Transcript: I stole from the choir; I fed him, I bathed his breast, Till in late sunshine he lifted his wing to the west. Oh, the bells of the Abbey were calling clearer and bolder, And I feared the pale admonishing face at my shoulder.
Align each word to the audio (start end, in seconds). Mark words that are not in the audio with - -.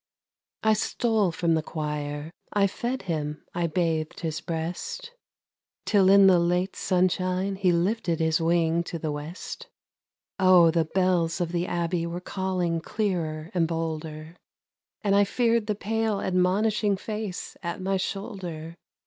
I 0.63 0.73
stole 0.73 1.31
from 1.31 1.53
the 1.53 1.61
choir; 1.61 2.31
I 2.51 2.65
fed 2.65 3.03
him, 3.03 3.45
I 3.53 3.67
bathed 3.67 4.21
his 4.21 4.41
breast, 4.41 5.11
Till 5.85 6.09
in 6.09 6.25
late 6.25 6.75
sunshine 6.75 7.55
he 7.55 7.71
lifted 7.71 8.19
his 8.19 8.41
wing 8.41 8.81
to 8.85 8.97
the 8.97 9.11
west. 9.11 9.67
Oh, 10.39 10.71
the 10.71 10.85
bells 10.85 11.39
of 11.39 11.51
the 11.51 11.67
Abbey 11.67 12.07
were 12.07 12.19
calling 12.19 12.81
clearer 12.81 13.51
and 13.53 13.67
bolder, 13.67 14.37
And 15.03 15.15
I 15.15 15.23
feared 15.23 15.67
the 15.67 15.75
pale 15.75 16.19
admonishing 16.19 16.97
face 16.97 17.55
at 17.61 17.79
my 17.79 17.97
shoulder. 17.97 18.73